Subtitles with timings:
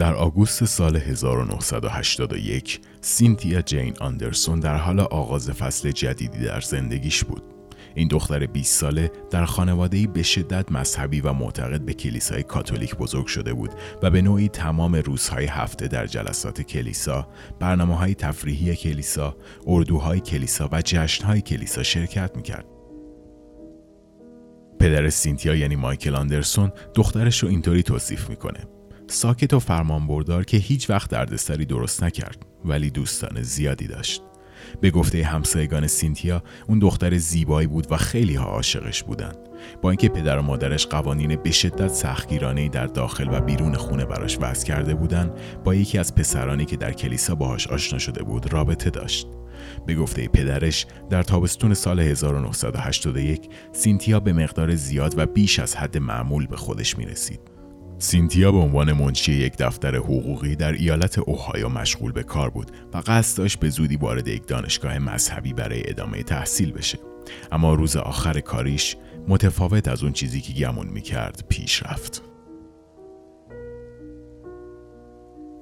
[0.00, 7.42] در آگوست سال 1981 سینتیا جین آندرسون در حال آغاز فصل جدیدی در زندگیش بود.
[7.94, 13.26] این دختر 20 ساله در خانواده‌ای به شدت مذهبی و معتقد به کلیسای کاتولیک بزرگ
[13.26, 13.70] شده بود
[14.02, 17.28] و به نوعی تمام روزهای هفته در جلسات کلیسا،
[17.58, 22.66] برنامه های تفریحی کلیسا، اردوهای کلیسا و جشنهای کلیسا شرکت می‌کرد.
[24.78, 28.79] پدر سینتیا یعنی مایکل آندرسون دخترش رو اینطوری توصیف می‌کنه.
[29.10, 34.22] ساکت و فرمانبردار که هیچ وقت دردسری درست نکرد ولی دوستان زیادی داشت.
[34.80, 39.32] به گفته همسایگان سینتیا اون دختر زیبایی بود و خیلی ها عاشقش بودن
[39.82, 44.38] با اینکه پدر و مادرش قوانین به شدت سختگیرانه در داخل و بیرون خونه براش
[44.40, 45.30] وضع کرده بودن
[45.64, 49.26] با یکی از پسرانی که در کلیسا باهاش آشنا شده بود رابطه داشت
[49.86, 55.98] به گفته پدرش در تابستون سال 1981 سینتیا به مقدار زیاد و بیش از حد
[55.98, 57.49] معمول به خودش می رسید.
[58.02, 63.02] سینتیا به عنوان منشی یک دفتر حقوقی در ایالت اوهایو مشغول به کار بود و
[63.06, 66.98] قصد داشت به زودی وارد یک دانشگاه مذهبی برای ادامه تحصیل بشه.
[67.52, 68.96] اما روز آخر کاریش
[69.28, 72.22] متفاوت از اون چیزی که گمون می‌کرد پیش رفت.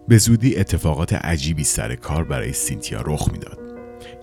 [0.08, 3.58] به زودی اتفاقات عجیبی سر کار برای سینتیا رخ می‌داد.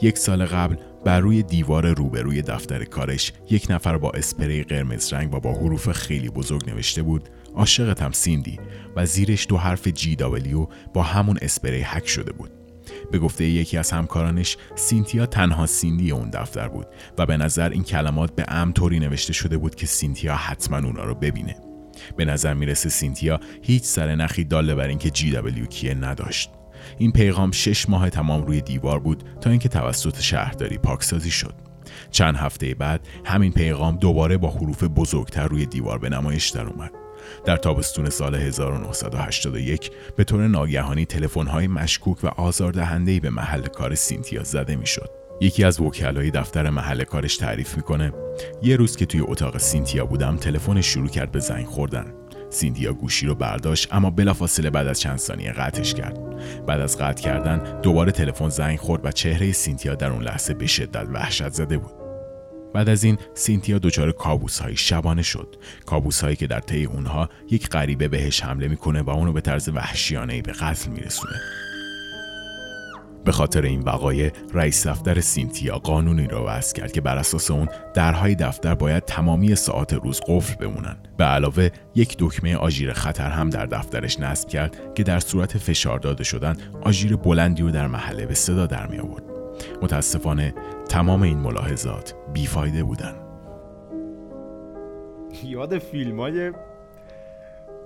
[0.01, 5.33] یک سال قبل بر روی دیوار روبروی دفتر کارش یک نفر با اسپری قرمز رنگ
[5.33, 8.59] و با حروف خیلی بزرگ نوشته بود عاشقتم سیندی
[8.95, 12.51] و زیرش دو حرف JW با همون اسپری هک شده بود.
[13.11, 17.83] به گفته یکی از همکارانش سینتیا تنها سیندی اون دفتر بود و به نظر این
[17.83, 21.55] کلمات به عمد طوری نوشته شده بود که سینتیا حتما اونا رو ببینه.
[22.17, 26.51] به نظر می‌رسه سینتیا هیچ سر نخی دال بر اینکه JW کیه نداشت.
[26.97, 31.53] این پیغام شش ماه تمام روی دیوار بود تا اینکه توسط شهرداری پاکسازی شد.
[32.11, 37.04] چند هفته بعد همین پیغام دوباره با حروف بزرگتر روی دیوار به نمایش در اومد.
[37.45, 44.43] در تابستون سال 1981 به طور ناگهانی تلفن‌های مشکوک و آزاردهنده‌ای به محل کار سینتیا
[44.43, 45.09] زده می‌شد.
[45.41, 48.13] یکی از وکلای دفتر محل کارش تعریف می‌کنه
[48.61, 52.13] یه روز که توی اتاق سینتیا بودم تلفن شروع کرد به زنگ خوردن.
[52.49, 56.19] سینتیا گوشی رو برداشت اما بلافاصله بعد از چند ثانیه قطعش کرد.
[56.65, 60.67] بعد از قطع کردن دوباره تلفن زنگ خورد و چهره سینتیا در اون لحظه به
[60.67, 62.04] شدت وحشت زده بود.
[62.75, 65.55] بعد از این سینتیا دچار کابوس های شبانه شد.
[65.85, 69.69] کابوس هایی که در طی اونها یک غریبه بهش حمله می‌کنه و اونو به طرز
[69.69, 71.35] وحشیانه به قتل میرسونه.
[73.25, 77.67] به خاطر این وقایع رئیس دفتر سینتیا قانونی را وضع کرد که بر اساس اون
[77.93, 80.95] درهای دفتر باید تمامی ساعت روز قفل بمونن.
[81.17, 85.99] به علاوه یک دکمه آژیر خطر هم در دفترش نصب کرد که در صورت فشار
[85.99, 89.23] داده شدن آژیر بلندی رو در محله به صدا در می آورد
[89.81, 90.53] متاسفانه
[90.89, 93.15] تمام این ملاحظات بیفایده بودن.
[95.43, 96.53] یاد فیلم های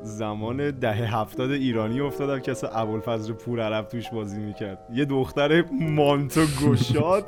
[0.04, 4.88] زمان دهه هفتاد ایرانی افتادم که اصلا ابوالفضل پور عرب توش بازی می‌کرد.
[4.94, 7.26] یه دختر مانتو گشاد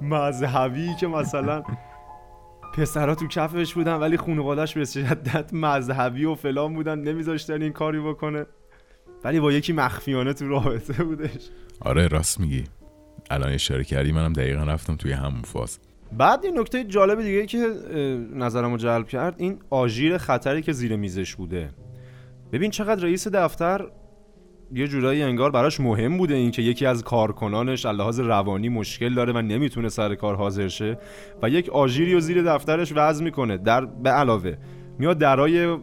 [0.00, 1.62] مذهبی که مثلا
[2.74, 8.00] پسرا تو کفش بودن ولی خانواده‌اش به شدت مذهبی و فلان بودن نمیذاشتن این کاری
[8.00, 8.46] بکنه.
[9.24, 11.48] ولی با یکی مخفیانه تو رابطه بودش.
[11.80, 12.64] آره راست میگی.
[13.32, 15.78] الان اشاره کردی منم دقیقا رفتم توی همون فاز.
[16.18, 17.58] بعد یه نکته جالب دیگه که
[18.34, 21.70] نظرمو جلب کرد این آژیر خطری که زیر میزش بوده.
[22.52, 23.86] ببین چقدر رئیس دفتر
[24.74, 29.32] یه جورایی انگار براش مهم بوده این که یکی از کارکنانش لحاظ روانی مشکل داره
[29.32, 30.98] و نمی‌تونه سر کار حاضر شه
[31.42, 33.58] و یک آژیری رو زیر دفترش وضع می‌کنه.
[33.58, 34.56] در به علاوه
[35.02, 35.76] میاد درای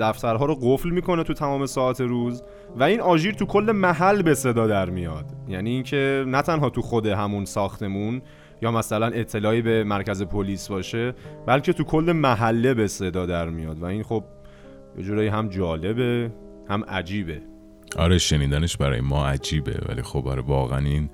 [0.00, 2.42] دفترها رو قفل می‌کنه تو تمام ساعت روز
[2.76, 5.24] و این آژیر تو کل محل به صدا در میاد.
[5.48, 8.22] یعنی اینکه نه تنها تو خود همون ساختمون
[8.62, 11.14] یا مثلا اطلاعی به مرکز پلیس باشه
[11.46, 13.82] بلکه تو کل محله به صدا در میاد.
[13.82, 14.24] و این خب
[14.98, 16.30] یه جورایی هم جالبه
[16.68, 17.42] هم عجیبه.
[17.96, 21.10] آره شنیدنش برای ما عجیبه ولی خب آره واقعا این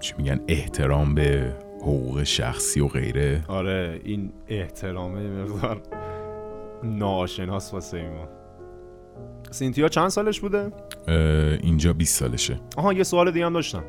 [0.00, 3.44] چی میگن احترام به حقوق شخصی و غیره.
[3.48, 5.82] آره این احترامه مقدار
[6.82, 8.28] ناآشناس واسه ما.
[9.50, 10.72] سینتیا چند سالش بوده؟
[11.62, 12.60] اینجا 20 سالشه.
[12.76, 13.84] آها یه سوال دیگه هم داشتم.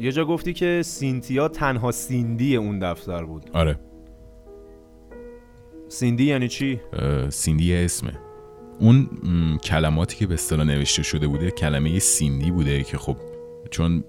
[0.00, 3.50] یه جا گفتی که سینتیا تنها سیندی اون دفتر بود.
[3.52, 3.78] آره.
[5.88, 6.80] سیندی یعنی چی؟
[7.28, 8.12] سیندی اسمه.
[8.80, 9.08] اون
[9.64, 13.16] کلماتی که به اصطلاح نوشته شده بوده کلمه سیندی بوده که خب
[13.70, 14.04] چون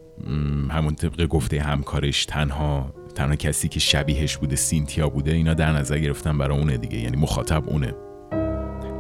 [0.70, 5.98] همون طبق گفته همکارش تنها تنها کسی که شبیهش بوده سینتیا بوده اینا در نظر
[5.98, 7.96] گرفتن برای اونه دیگه یعنی مخاطب اونه.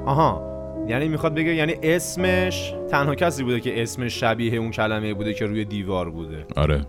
[0.05, 0.51] آها
[0.87, 5.45] یعنی می‌خواد بگه یعنی اسمش تنها کسی بوده که اسمش شبیه اون کلمه بوده که
[5.45, 6.45] روی دیوار بوده.
[6.55, 6.85] آره.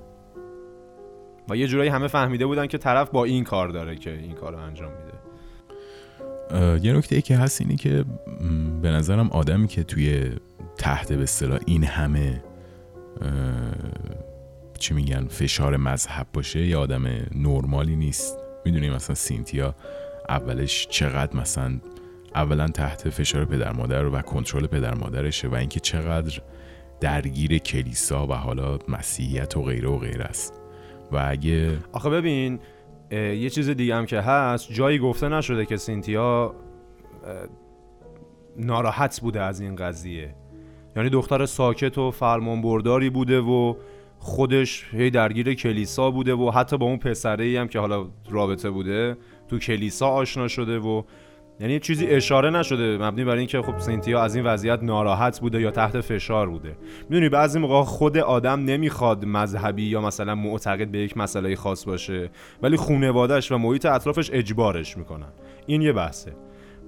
[1.51, 4.53] و یه جورایی همه فهمیده بودن که طرف با این کار داره که این کار
[4.53, 5.13] رو انجام میده.
[6.83, 8.05] یه نکته ای که هست اینی که
[8.83, 10.31] به نظرم آدمی که توی
[10.79, 12.43] تحت به اصطلاح این همه
[14.83, 18.39] چی میگن فشار مذهب باشه یه آدم نرمالی نیست.
[18.65, 19.75] می‌دونی مثلا سینتیا
[20.29, 21.81] اولش چقدر مثلا
[22.35, 26.41] اولا تحت فشار پدر مادر و کنترل پدر مادرشه و اینکه چقدر
[27.01, 30.61] درگیر کلیسا و حالا مسیحیت و غیره و غیره است.
[31.13, 32.59] و اگه آخه ببین
[33.11, 36.55] یه چیز دیگه هم که هست جایی گفته نشده که سینتیا
[38.57, 40.35] ناراحت بوده از این قضیه.
[40.97, 43.75] یعنی دختر ساکت و فرمانبرداری بوده و
[44.25, 48.71] خودش هی درگیر کلیسا بوده و حتی با اون پسره ای هم که حالا رابطه
[48.71, 49.17] بوده
[49.49, 51.03] تو کلیسا آشنا شده و
[51.61, 55.71] یعنی چیزی اشاره نشده مبنی بر اینکه خب سینتیا از این وضعیت ناراحت بوده یا
[55.71, 56.77] تحت فشار بوده.
[57.11, 62.31] می‌دونی بعضی موقع خود آدم نمی‌خواد مذهبی یا مثلا معتقد به یک مسئله خاص باشه
[62.63, 65.33] ولی خونوادهش و محیط اطرافش اجبارش می‌کنن.
[65.67, 66.33] این یه بحثه.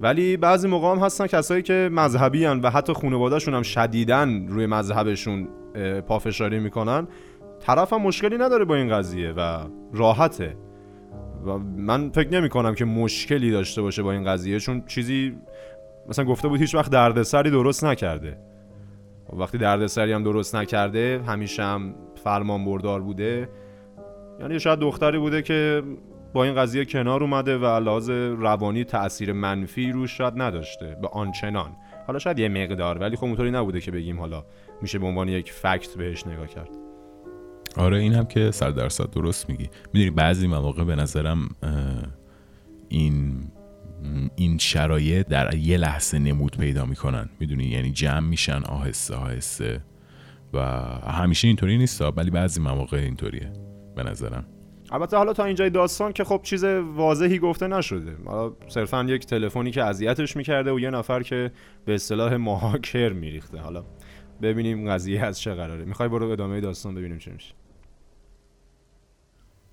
[0.01, 4.65] ولی بعضی موقع هم هستن کسایی که مذهبی هن و حتی خانوادهشون هم شدیدن روی
[4.65, 5.47] مذهبشون
[6.07, 7.07] پافشاری می‌کنن.
[7.65, 9.59] طرف هم مشکلی نداره با این قضیه و
[9.93, 10.57] راحته.
[11.45, 15.37] و من فکر نمی کنم که مشکلی داشته باشه با این قضیه چون چیزی
[16.09, 18.37] مثلا گفته بود هیچ وقت دردسری درست نکرده.
[19.33, 23.49] وقتی دردسری هم درست نکرده همیشه هم فرمان بردار بوده.
[24.39, 25.83] یعنی شاید دختری بوده که
[26.33, 31.75] با این قضیه کنار اومده و لحاظ روانی تاثیر منفی روش شاید نداشته به آنچنان.
[32.07, 34.45] حالا شاید یه مقدار ولی خب اونطوری نبوده که بگیم حالا
[34.81, 36.84] میشه به عنوان یک فکت بهش نگاه کرد.
[37.77, 39.69] آره این هم که صد درصد درست میگی.
[39.93, 41.49] می‌دونی بعضی مواقع به نظرم
[42.89, 43.43] این
[44.35, 47.29] این شرایط در یه لحظه نمود پیدا می‌کنن.
[47.39, 49.81] می‌دونی؟ یعنی جمع میشن آهسته آهسته.
[50.53, 50.59] و
[51.11, 53.53] همیشه اینطوری نیست ولی بعضی مواقع اینطوریه
[53.95, 54.45] به نظرم.
[54.91, 56.63] البته حالا تا اینجای داستان که خب چیز
[56.95, 58.15] واضحی گفته نشده.
[58.25, 61.51] حالا صرفا یک تلفنی که اذیتش می‌کرده و یه نفر که
[61.85, 63.57] به اصطلاح مهاکر میریخته.
[63.57, 63.85] حالا
[64.41, 65.85] ببینیم قضیه از چه قراره.
[65.85, 67.53] می‌خوای برو ادامه داستان ببینیم چه میشه.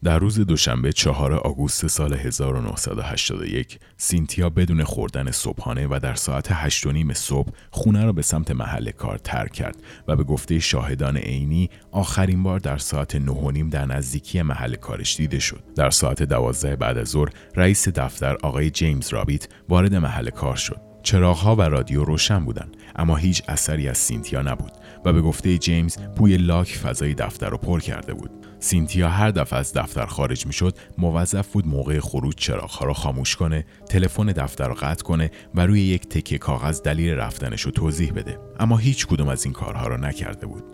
[0.05, 6.87] در روز دوشنبه چهار آگوست سال 1981 سینتیا بدون خوردن صبحانه و در ساعت هشت
[6.87, 9.77] و نیم صبح خونه را به سمت محل کار ترک کرد
[10.09, 14.75] و به گفته شاهدان عینی آخرین بار در ساعت نه و نیم در نزدیکی محل
[14.75, 15.63] کارش دیده شد.
[15.77, 20.81] در ساعت دوازده بعد از ظهر رئیس دفتر آقای جیمز رابیت وارد محل کار شد.
[21.03, 24.73] چراغها و رادیو روشن بودند اما هیچ اثری از سینتیا نبود
[25.05, 29.59] و به گفته جیمز بوی لاک فضای دفتر را پر کرده بود سینتیا هر دفعه
[29.59, 34.75] از دفتر خارج می‌شد موظف بود موقع خروج چراغها را خاموش کنه تلفن دفتر را
[34.75, 38.39] قطع کنه و روی یک تکه کاغذ دلیل رفتنش رو توضیح بده.
[38.61, 40.65] اما هیچ کدوم از این کارها را نکرده بود.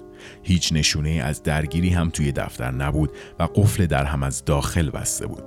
[0.42, 5.26] هیچ نشونه از درگیری هم توی دفتر نبود و قفل در هم از داخل بسته
[5.26, 5.44] بود.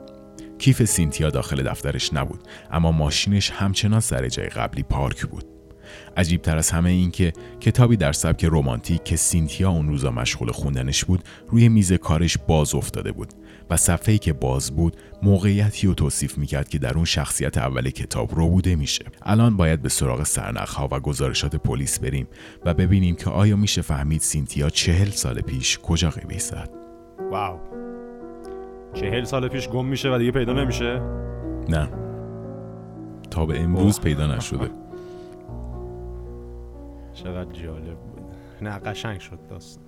[0.59, 5.50] کیف سینتیا داخل دفترش نبود اما ماشینش همچنان سر جای قبلی پارک بود.
[6.17, 10.51] عجیب تر از همه این که کتابی در سبک رمانتیک که سینتیا اون روزا مشغول
[10.51, 13.33] خوندنش بود روی میز کارش باز افتاده بود
[13.69, 18.35] و صفحه‌ای که باز بود موقعیتی رو توصیف می‌کرد که در اون شخصیت اول کتاب
[18.35, 19.05] رو بوده میشه.
[19.21, 22.27] الان باید به سراغ سرنخها و گزارشات پلیس بریم
[22.65, 26.69] و ببینیم که آیا میشه فهمید سینتیا چهل سال پیش کجا قیبی زد
[27.31, 27.59] واو.
[28.93, 31.01] چهل سال پیش گم میشه و دیگه پیدا نمیشه؟
[31.69, 31.89] نه.
[33.31, 34.80] تا به امروز پیدا نشده.
[37.23, 38.23] چقدر جالب بود.
[38.61, 39.85] نه قشنگ شد داستان.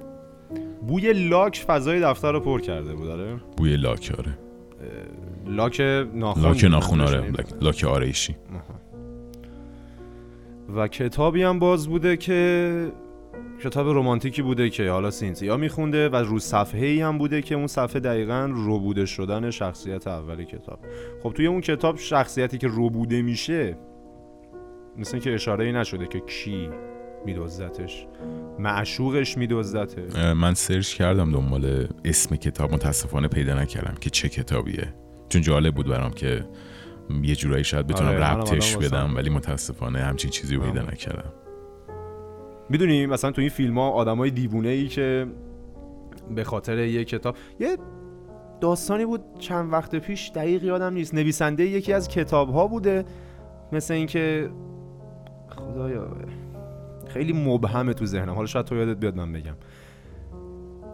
[0.88, 4.38] بوی لاک فضای دفتر رو پر کرده بود آره؟ بوی لاک آره.
[5.48, 5.82] لاک
[6.14, 7.34] ناخون لاک ناخون آره.
[7.62, 8.36] لاک آرایشی.
[10.76, 12.92] و کتابی هم باز بوده که
[13.64, 17.68] کتاب رمانتیکی بوده که حالا سینتیا میخونده و رو صفحه ای هم بوده که اون
[17.68, 20.80] صفحه دقیقا روبوده شدن شخصیت اول کتاب.
[21.24, 23.78] خب توی اون کتاب شخصیتی که روبوده میشه
[24.98, 26.70] مثل که اشاره ای نشده که کی
[27.26, 28.08] میدوزدتش
[28.60, 34.94] معشوقش میدوزدتش من سرچ کردم دنبال اسم کتاب متاسفانه پیدا نکردم که چه کتابیه.
[35.30, 36.46] چون جالب بود برام که
[37.24, 41.34] یه جورایی شاید بتونم آره ربطش بدم ولی متاسفانه همچین چیزی رو پیدا نکردم.
[42.70, 45.28] می‌دونی مثلا تو این فیلم ها آدم های دیوونه ای که
[46.36, 47.78] به خاطر یه کتاب یه
[48.62, 51.14] داستانی بود چند وقت پیش دقیق یادم نیست.
[51.14, 53.06] نویسنده یکی از کتاب ها بوده
[53.72, 54.50] مثل اینکه
[55.50, 56.08] خدایا.
[57.14, 58.34] خیلی مبهمه تو ذهنم.
[58.34, 59.56] حالا شاید تو یادت بیاد من بگم.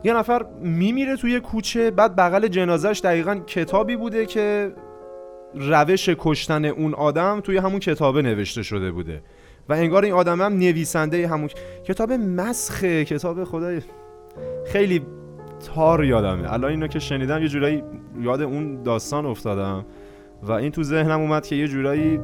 [0.03, 4.73] یه نفر میمیره توی کوچه بعد بغل جنازش دقیقا کتابی بوده که
[5.53, 9.21] روش کشتن اون آدم توی همون کتابه نوشته شده بوده.
[9.69, 11.49] و انگار این آدم هم نویسنده همون
[11.83, 13.81] کتاب مسخه کتاب خدای.
[14.65, 15.01] خیلی
[15.75, 16.53] تار یادمه.
[16.53, 17.83] الان اینو که شنیدم یه جورایی
[18.21, 19.85] یاد اون داستان افتادم.
[20.43, 22.19] و این تو ذهنم اومد که یه جورایی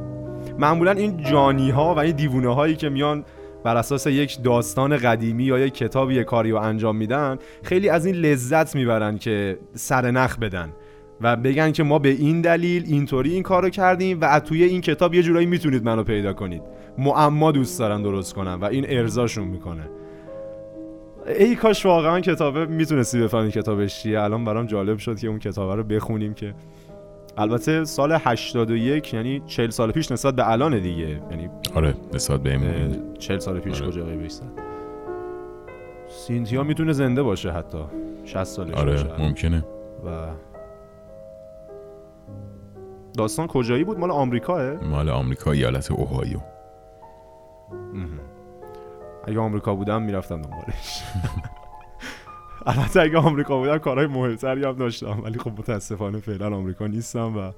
[0.58, 3.24] معمولا این جانی ها و این دیوونه هایی که میان
[3.66, 8.06] بر اساس یک داستان قدیمی یا یک کتابی یه کاری رو انجام میدن خیلی از
[8.06, 10.72] این لذت می‌برن که سر نخ بدن
[11.20, 15.14] و بگن که ما به این دلیل اینطوری این کارو کردیم و توی این کتاب
[15.14, 16.62] یه جورایی می‌تونید منو پیدا کنید.
[16.98, 19.88] معما دوست دارن درست کنن و این ارزاشون می‌کنه.
[21.38, 24.20] ای کاش واقعا کتابه می‌تونستی بفهمی کتابش چیه.
[24.20, 26.54] الان برام جالب شد که اون کتابه رو بخونیم که
[27.38, 31.22] البته سال 81 یعنی 40 سال پیش نسبت به الان دیگه.
[31.30, 33.90] یعنی آره نسبت به این 40 سال پیش آره.
[33.90, 34.06] کجا
[36.08, 37.78] سینتیا می‌تونه زنده باشه حتی.
[38.24, 39.22] 60 سالش آره باشه.
[39.22, 39.64] ممکنه.
[40.06, 40.26] و
[43.18, 46.38] داستان کجایی بود؟ مال آمریکاه مال آمریکا ایالت اوهایو.
[49.24, 51.02] اگه آمریکا بودم می‌رفتم دنبالش.
[52.66, 57.52] البته اگه آمریکا بودم کارهای مهمتری هم داشتم ولی خب متاسفانه فعلا آمریکا نیستم و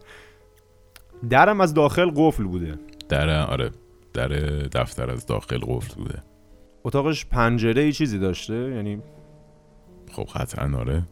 [1.31, 2.75] درم از داخل قفل بوده.
[3.09, 3.71] در آره
[4.15, 4.29] در
[4.73, 6.23] دفتر از داخل قفل بوده.
[6.85, 9.03] اتاقش پنجره ای چیزی داشته؟ یعنی
[10.13, 11.03] خب قطعا آره.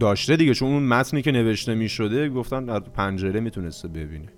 [0.00, 4.28] داشته دیگه چون اون متنی که نوشته می شده گفتن از پنجره می‌تونسته ببینه.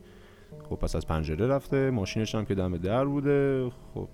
[0.71, 4.09] خب پس از پنجره رفته ماشینش هم که دم در بوده خب.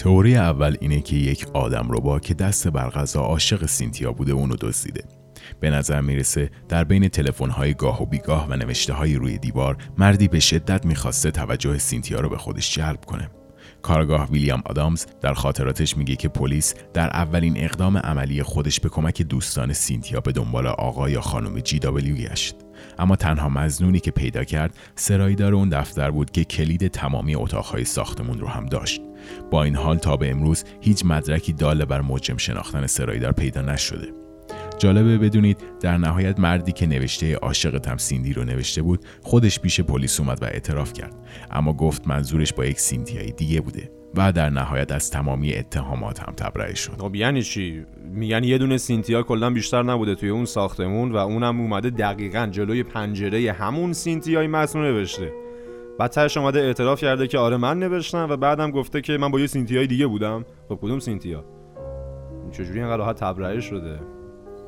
[0.00, 4.32] تئوری اول اینه که یک آدم رو با که دست بر غذا عاشق سینتیا بوده
[4.32, 5.04] اونو دزدیده.
[5.60, 10.28] به نظر می‌رسه در بین تلفن‌های گاه و بیگاه و نوشته های روی دیوار مردی
[10.28, 13.30] به شدت می‌خواسته توجه سینتیا رو به خودش جلب کنه.
[13.82, 19.22] کارگاه ویلیام آدامز در خاطراتش میگه که پلیس در اولین اقدام عملی خودش به کمک
[19.22, 22.56] دوستان سینتیا به دنبال آقا یا خانم جی دابلیو گشت.
[22.98, 28.38] اما تنها مزنونی که پیدا کرد سرایدار اون دفتر بود که کلید تمامی اتاقهای ساختمون
[28.38, 29.00] رو هم داشت.
[29.50, 34.20] با این حال تا به امروز هیچ مدرکی داله بر مجرم شناختن سرایدار پیدا نشده.
[34.78, 40.20] جالبه بدونید در نهایت مردی که نوشته عاشق تمسیندی رو نوشته بود خودش پیش پلیس
[40.20, 41.14] اومد و اعتراف کرد.
[41.50, 46.34] اما گفت منظورش با یک سینتیای دیگه بوده و در نهایت از تمامی اتهامات هم
[46.36, 47.00] تبرئه شد.
[47.00, 51.60] خب یعنی چی؟ میگن یه دونه سینتیا کلا بیشتر نبوده توی اون ساختمون و اونم
[51.60, 55.32] اومده دقیقا جلوی پنجره همون سینتیای مسئول نوشته.
[56.00, 59.46] بعد اومده اعتراف کرده که آره من نوشتم و بعدم گفته که من با یه
[59.46, 60.44] سینتیای دیگه بودم.
[60.68, 61.44] خب کدوم سینتیا؟
[62.52, 64.00] چجوری اینقدر راحت تبرئه شده؟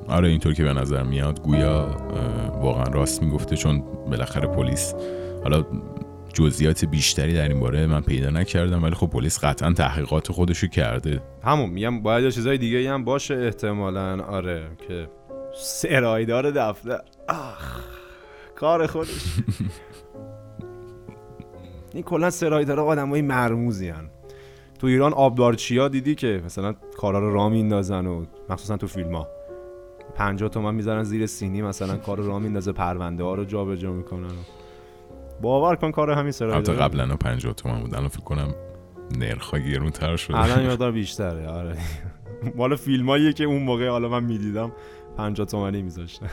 [0.09, 1.97] آره اینطور که به نظر میاد گویا
[2.63, 4.95] واقعا راست می‌گفته چون بالاخره پلیس
[5.43, 5.65] حالا
[6.35, 11.23] جزئیات بیشتری در این باره من پیدا نکردم ولی خب پلیس قطعا تحقیقات خودشو کرده.
[11.45, 14.25] همون میگم باید چیزای دیگه هم باشه احتمالا.
[14.25, 15.09] آره که
[15.55, 17.01] سرایدار دفتر.
[17.29, 17.81] آخ
[18.57, 19.09] کار خودش.
[21.95, 24.11] این کلا سرایدار آدمای مرموزی هن.
[24.79, 29.29] تو ایران آبدارچیا دیدی که مثلا کارا رو راه میندازن و مخصوصا تو فیلم ها
[30.15, 34.31] 50 تومن می‌ذارن زیر سینی مثلا کار رو راه میندازه پرونده ها رو جابجا می‌کنن.
[35.43, 37.95] باور کن کار همین سرای البته قبلا 50 تومن بود.
[37.95, 38.55] الان فکر کنم
[39.19, 40.41] نرخ گرون تر شده.
[40.41, 41.77] الان مقدار بیشتره آره.
[42.57, 44.73] مال فیلماییه که اون موقع حالا من می‌دیدم
[45.17, 46.31] 50 تومانی میذاشتن.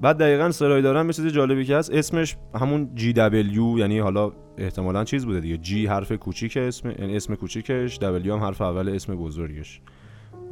[0.00, 4.32] بعد دقیقا سرای دارم یه چیز جالبی که هست اسمش همون جی دبلیو یعنی حالا
[4.58, 5.56] احتمالا چیز بوده دیگه.
[5.56, 9.80] جی حرف کوچیک اسم یعنی اسم کوچیکش دبلیو هم حرف اول اسم بزرگش.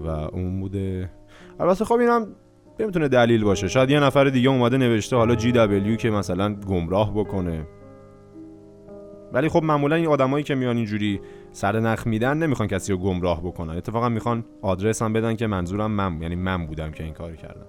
[0.00, 1.11] و اون بوده.
[1.61, 2.26] البته خب اینم
[2.81, 3.69] نمی‌تونه دلیل باشه.
[3.69, 7.67] شاید یه نفر دیگه اومده نوشته حالا جی دبلیو که مثلا گمراه بکنه.
[9.33, 11.21] ولی خب معمولا این آدمایی که میان اینجوری
[11.53, 13.76] سر نخ میدن نمی‌خوان کسی رو گمراه بکنن.
[13.76, 17.67] اتفاقا می‌خوان آدرس هم بدن که منظورم من یعنی من بودم که این کار کردم.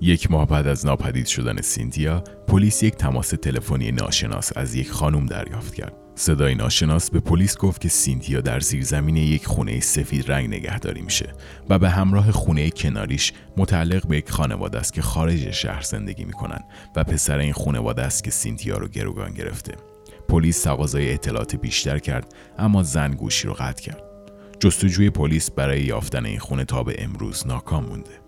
[0.00, 5.26] یک ماه بعد از ناپدید شدن سینتیا پلیس یک تماس تلفنی ناشناس از یک خانم
[5.26, 5.92] دریافت کرد.
[6.14, 11.32] صدای ناشناس به پلیس گفت که سینتیا در زیرزمین یک خونه سفید رنگ نگهداری میشه
[11.68, 16.60] و به همراه خونه کناریش متعلق به یک خانواده است که خارج شهر زندگی می‌کنن
[16.96, 19.72] و پسر این خانواده است که سینتیا رو گروگان گرفته.
[20.28, 24.02] پلیس تقاضای اطلاعات بیشتر کرد اما زن گوشی رو قطع کرد.
[24.60, 28.19] جستجوی پلیس برای یافتن این خونه تا به امروز ناکام مونده.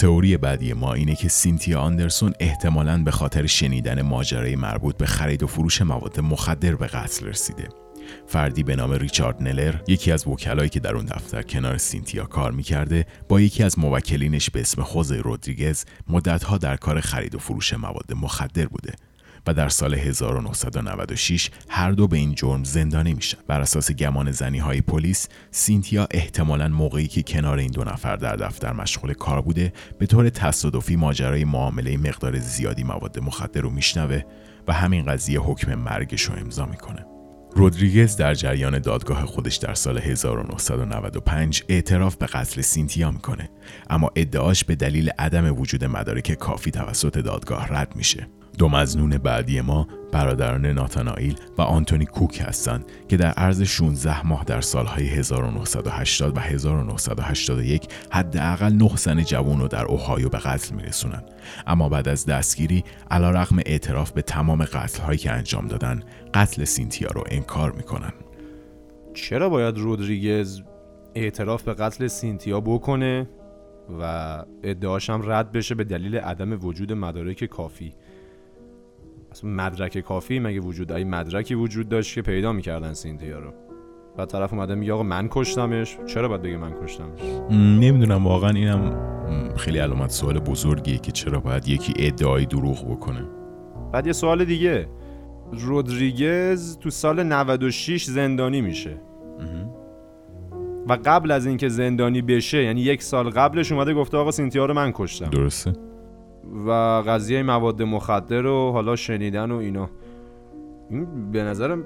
[0.00, 5.42] تئوری بعدی ما اینه که سینتیا آندرسون احتمالاً به خاطر شنیدن ماجرای مربوط به خرید
[5.42, 7.68] و فروش مواد مخدر به قتل رسیده.
[8.26, 12.52] فردی به نام ریچارد نلر یکی از وکلایی که در اون دفتر کنار سینتیا کار
[12.52, 17.74] می‌کرده با یکی از موکلینش به اسم خوزه رودریگز مدتها در کار خرید و فروش
[17.74, 18.92] مواد مخدر بوده
[19.46, 23.38] و در سال 1996 هر دو به این جرم زندانی میشن.
[23.46, 28.36] بر اساس گمان زنی های پلیس سینتیا احتمالا موقعی که کنار این دو نفر در
[28.36, 34.22] دفتر مشغول کار بوده به طور تصادفی ماجرای معامله مقدار زیادی مواد مخدر رو میشنوه
[34.68, 37.06] و همین قضیه حکم مرگش رو امضا می‌کنه.
[37.52, 43.50] رودریگز در جریان دادگاه خودش در سال 1995 اعتراف به قتل سینتیا می‌کنه
[43.90, 48.26] اما ادعاش به دلیل عدم وجود مدارک کافی توسط دادگاه رد میشه.
[48.58, 54.44] دو مزنون بعدی ما برادران ناتانائیل و آنتونی کوک هستند که در عرض 16 ماه
[54.44, 61.22] در سالهای 1980 و 1981 حداقل 9 زن جوان رو در اوهایو به قتل میرسونن.
[61.66, 66.02] اما بعد از دستگیری علا رقم اعتراف به تمام قتل هایی که انجام دادن
[66.34, 68.12] قتل سینتیا رو انکار می‌کنن.
[69.14, 70.62] چرا باید رودریگز
[71.14, 73.28] اعتراف به قتل سینتیا بکنه
[74.00, 77.94] و ادعاش هم رد بشه به دلیل عدم وجود مدارک کافی؟
[79.32, 83.52] اصلا مدرک کافی مگه وجود ای مدرکی وجود داشت که پیدا می‌کردن سینتیا رو.
[84.18, 85.98] و طرف اومده میگه آقا من کشتمش.
[86.06, 87.20] چرا باید بگه من کشتمش؟
[87.50, 88.96] نمی‌دونم واقعا اینم
[89.56, 93.22] خیلی علامت سوال بزرگیه که چرا باید یکی ادعای دروغ بکنه.
[93.92, 94.88] بعد یه سوال دیگه.
[95.52, 99.00] رودریگز تو سال 96 زندانی میشه.
[100.88, 104.74] و قبل از اینکه زندانی بشه یعنی یک سال قبلش اومده گفته آقا سینتیا رو
[104.74, 105.30] من کشتم.
[105.30, 105.72] درسته.
[106.66, 106.70] و
[107.06, 109.90] قضیه مواد مخدر و حالا شنیدن و اینا.
[110.90, 111.84] این به نظرم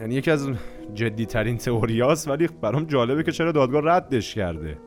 [0.00, 0.50] یعنی یکی از
[0.94, 4.78] جدی ترین تئوریاست ولی برام جالبه که چرا دادگاه ردش کرده.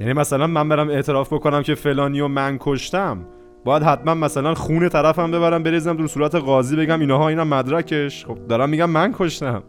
[0.00, 3.26] یعنی مثلا من برم اعتراف بکنم که فلانی و من کشتم
[3.64, 8.26] باید حتما مثلا خون طرفم ببرم بریزم در صورت قاضی بگم اینها اینم مدرکش.
[8.26, 9.62] خب دارم میگم من کشتم.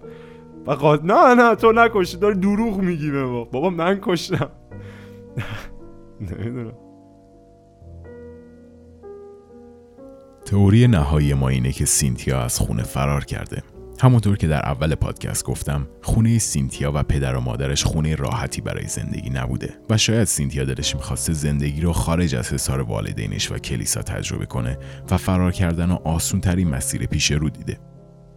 [0.68, 3.44] و قاضی نه نه تو نکشتی داری دروغ میگی به ما.
[3.44, 4.50] بابا من کشتم.
[6.40, 6.91] نمی‌دونم.
[10.52, 13.64] تئوری نهایی ما اینه که سینتیا از خونه فرار کرده.
[14.02, 18.88] همونطور که در اول پادکست گفتم خونه سینتیا و پدر و مادرش خونه راحتی برای
[18.88, 24.02] زندگی نبوده و شاید سینتیا دلش می‌خواسته زندگی رو خارج از حصار والدینش و کلیسا
[24.02, 24.78] تجربه کنه
[25.12, 27.80] و فرار کردن و آسون ترین مسیر پیش رو دیده.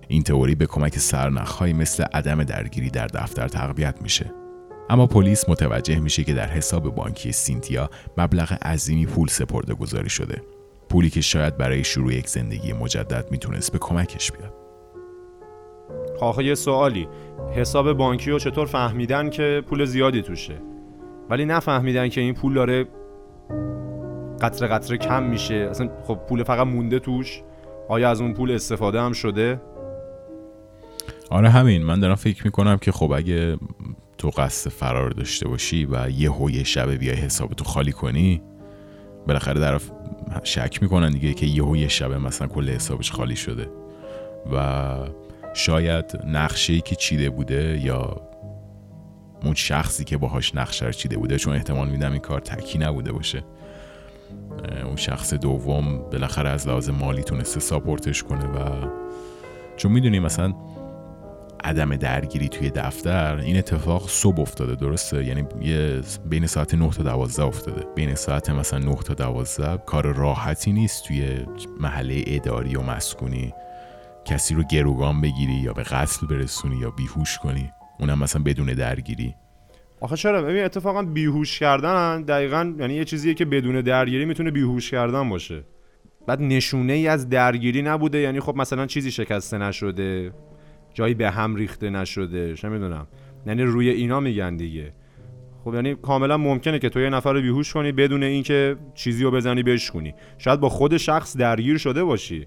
[0.08, 4.32] این تئوری به کمک سرنخهایی مثل عدم درگیری در دفتر تقویت میشه.
[4.90, 10.53] اما پلیس متوجه میشه که در حساب بانکی سینتیا مبلغ عظیمی پول سپرده گذاری شده.
[10.94, 14.54] پولی که شاید برای شروع یک زندگی مجدد می‌تونست به کمکش بیاد.
[16.20, 17.08] آخه یه سوالی.
[17.54, 20.54] حساب بانکی رو چطور فهمیدن که پول زیادی توشه؟
[21.30, 22.84] ولی نفهمیدن که این پول داره
[24.40, 25.54] قطره قطره کم میشه.
[25.54, 27.42] اصلا خب پول فقط مونده توش.
[27.88, 29.60] آیا از اون پول استفاده هم شده؟
[31.30, 31.82] آره همین.
[31.82, 33.56] من دارم فکر می‌کنم که خب اگه
[34.18, 38.42] تو قصد فرار داشته باشی و یه هوی شب بیای حساب تو خالی کنی
[39.26, 39.90] بالاخره طرف
[40.44, 43.68] شک می‌کنن دیگه که یهو یه شبه مثلا کل حسابش خالی شده.
[44.52, 44.96] و
[45.54, 48.20] شاید نقشه که چیده بوده یا
[49.44, 53.12] اون شخصی که باهاش نقشه رو چیده بوده چون احتمال میدم این کار تکی نبوده
[53.12, 53.44] باشه.
[54.84, 58.88] اون شخص دوم بالاخره از لحاظ مالی تونسته ساپورتش کنه و
[59.76, 60.54] چون می‌دونی مثلا
[61.64, 67.02] عدم درگیری توی دفتر این اتفاق صبح افتاده درسته؟ یعنی یه بین ساعت 9 تا
[67.02, 67.86] 12 افتاده.
[67.94, 71.46] بین ساعت مثلا 9 تا 12 کار راحتی نیست توی
[71.80, 73.52] محله اداری و مسکونی.
[74.24, 77.70] کسی رو گروگان بگیری یا به قتل برسونی یا بیهوش کنی.
[78.00, 79.34] اونم مثلا بدون درگیری.
[80.00, 84.90] آخه چرا؟ ببین اتفاقا بیهوش کردن دقیقا یعنی یه چیزیه که بدون درگیری می‌تونه بیهوش
[84.90, 85.64] کردن باشه.
[86.26, 88.18] بعد نشونه ای از درگیری نبوده.
[88.18, 90.32] یعنی خب مثلا چیزی شکسته نشده.
[90.94, 93.06] جایی به هم ریخته نشده چه می‌دونم.
[93.46, 94.92] یعنی روی اینا میگن دیگه.
[95.64, 99.30] خب یعنی کاملا ممکنه که تو یه نفر رو بیهوش کنی بدون اینکه چیزی رو
[99.30, 102.46] بزنی بشکنی شاید با خود شخص درگیر شده باشی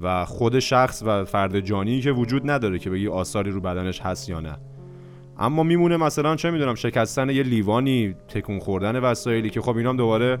[0.00, 4.28] و خود شخص و فرد جانی که وجود نداره که بگی آثاری رو بدنش هست
[4.28, 4.56] یا نه.
[5.38, 10.38] اما میمونه مثلا چه می‌دونم شکستن یه لیوانی تکون خوردن وسایلی که خب اینام دوباره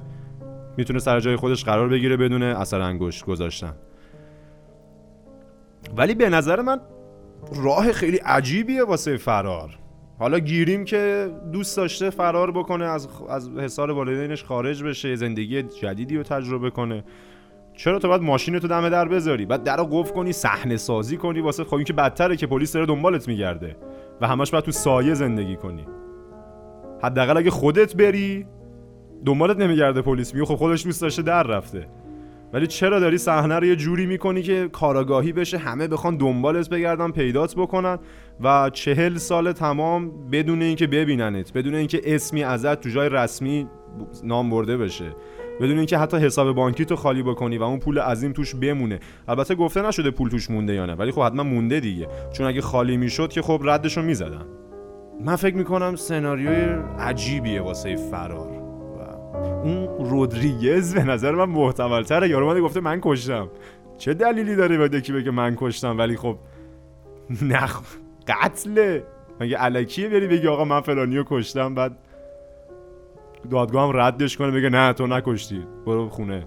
[0.76, 3.74] می‌تونه سر جای خودش قرار بگیره بدون اثر انگشت گذاشتن.
[5.96, 6.80] ولی به نظر من
[7.56, 9.78] راه خیلی عجیبیه واسه فرار.
[10.18, 16.16] حالا گیریم که دوست داشته فرار بکنه از از حصار والدینش خارج بشه زندگی جدیدی
[16.16, 17.04] رو تجربه کنه.
[17.76, 21.16] چرا تو باید ماشین تو دم در بذاری؟ بعد در رو قفل کنی صحنه سازی
[21.16, 23.76] کنی واسه خب این که بدتره که پلیس داره دنبالت میگرده
[24.20, 25.86] و همش باید تو سایه زندگی کنی.
[27.02, 28.46] حداقل اگه خودت بری
[29.24, 30.34] دنبالت نمیگرده پلیس.
[30.34, 31.88] میگه خب خودش دوست داشته در رفته.
[32.52, 37.10] ولی چرا داری صحنه رو یه جوری می‌کنی که کاراگاهی بشه همه بخوان دنبالت بگردن
[37.10, 37.98] پیدات بکنن
[38.40, 43.66] و چهل سال تمام بدون اینکه ببیننت بدون اینکه اسمی ازت تو جای رسمی
[44.24, 45.04] نام برده بشه
[45.60, 49.00] بدون اینکه حتی حساب بانکی تو خالی بکنی و اون پول عظیم توش بمونه.
[49.28, 52.08] البته گفته نشده پول توش مونده یا نه ولی خب حتما مونده دیگه.
[52.32, 54.44] چون اگه خالی می‌شد که خب ردشو می‌زدن.
[55.24, 58.57] من فکر می‌کنم سناریوی عجیبیه واسه فرار.
[59.62, 63.48] اون رودریگز به نظر من محتمل تره یارو من گفته من کشتم.
[63.98, 66.38] چه دلیلی داره باید یکی بگه من کشتم؟ ولی خب
[67.42, 67.80] نخ
[68.28, 69.04] قتله.
[69.40, 71.98] مگه علکیه بری بگی آقا من فلانیو کشتم؟ بعد
[73.50, 75.66] دادگاه هم ردش کنه بگه نه تو نکشتی.
[75.86, 76.46] برو خونه.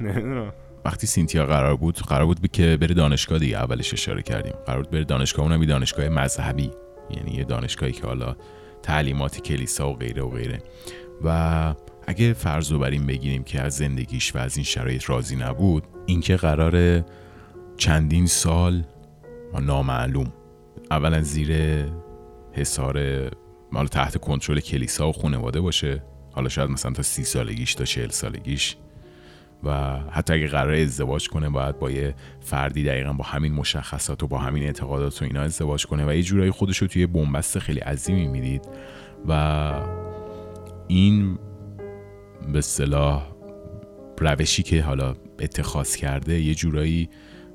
[0.00, 0.52] نمی‌دونم.
[0.84, 3.56] وقتی سینتیا قرار بود قرار بود که بره دانشگاه دیگه.
[3.56, 4.54] اولش اشاره کردیم.
[4.66, 6.70] قرار بود بره دانشگاه اونم یه دانشگاه مذهبی.
[7.10, 8.36] یعنی یه دانشگاهی که حالا
[8.82, 10.58] تعلیمات کلیسا و غیره و غیره.
[11.24, 11.74] و
[12.06, 15.84] اگه فرض رو بر این بگیریم که از زندگیش و از این شرایط راضی نبود
[16.06, 17.04] اینکه قرار
[17.76, 18.84] چندین سال
[19.60, 20.32] نامعلوم
[20.90, 21.82] اولا زیر
[22.52, 23.30] حصار
[23.72, 28.08] مال تحت کنترل کلیسا و خانواده باشه حالا شاید مثلا تا سی سالگیش تا چهل
[28.08, 28.76] سالگیش
[29.64, 34.26] و حتی اگه قرار ازدواج کنه باید با یه فردی دقیقا با همین مشخصات و
[34.26, 37.80] با همین اعتقادات و اینا ازدواج کنه و یه جورایی خودش رو توی بنبست خیلی
[37.80, 38.68] عظیمی می‌دید
[39.28, 39.72] و
[40.88, 41.38] این
[42.52, 43.32] به صلاح
[44.18, 47.08] روشی که حالا اتخاذ کرده یه جورایی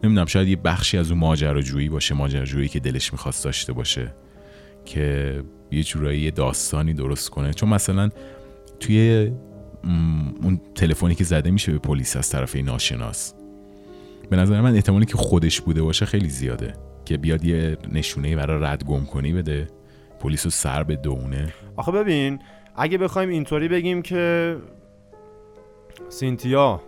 [0.04, 4.16] نمی‌دونم شاید یه بخشی از اون ماجراجویی باشه ماجراجویی که دلش می‌خواست داشته باشه
[4.86, 7.54] که یه جورایی داستانی درست کنه.
[7.54, 8.10] چون مثلا
[8.80, 9.32] توی
[10.44, 13.34] اون تلفنی که زده میشه به پلیس از طرف ناشناس
[14.30, 16.74] به نظر من احتمالی که خودش بوده باشه خیلی زیاده
[17.06, 19.68] که بیاد یه نشونه برای رد گم کنی بده
[20.20, 22.40] پلیس رو سر به دونه آخه ببین
[22.78, 24.58] اگه بخوایم اینطوری بگیم که
[26.10, 26.82] سینتیا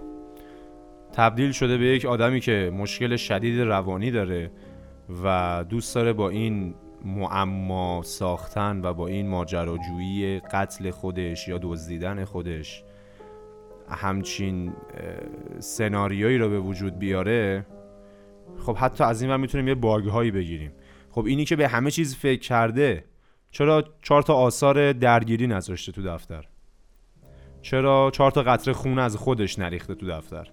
[1.14, 4.52] تبدیل شده به یک آدمی که مشکل شدید روانی داره
[5.24, 6.74] و دوست داره با این
[7.06, 12.84] معما ساختن و با این ماجراجویی قتل خودش یا دزدیدن خودش
[13.90, 14.74] همچین
[15.60, 17.66] سناریویی رو به وجود بیاره
[18.58, 20.72] خب حتی از این می‌تونیم یه باگ هایی بگیریم.
[21.12, 23.04] خب اینی که به همه چیز فکر کرده
[23.52, 26.46] چرا چهار تا آثار درگیری نذاشته تو دفتر؟
[27.62, 30.48] چرا چهار تا قطره خون از خودش نریخته تو دفتر؟